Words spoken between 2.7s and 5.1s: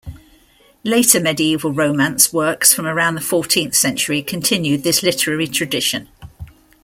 from around the fourteenth century continued this